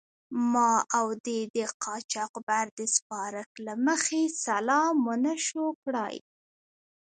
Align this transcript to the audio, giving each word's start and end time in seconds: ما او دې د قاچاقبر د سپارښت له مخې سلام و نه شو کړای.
ما 0.51 0.71
او 0.97 1.07
دې 1.25 1.39
د 1.55 1.57
قاچاقبر 1.83 2.65
د 2.77 2.79
سپارښت 2.95 3.53
له 3.65 3.73
مخې 3.87 4.21
سلام 4.45 4.95
و 5.07 5.09
نه 5.25 5.35
شو 5.45 5.65
کړای. 5.83 6.15